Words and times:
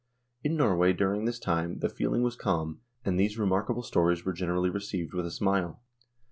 In 0.43 0.57
Norway 0.57 0.93
during 0.93 1.25
this 1.25 1.37
time 1.37 1.77
the 1.77 1.87
feeling 1.87 2.23
was 2.23 2.35
calm, 2.35 2.81
and 3.05 3.19
these 3.19 3.37
remarkable 3.37 3.83
stories 3.83 4.25
were 4.25 4.33
generally 4.33 4.71
received 4.71 5.13
with 5.13 5.27
a 5.27 5.29
smile. 5.31 5.79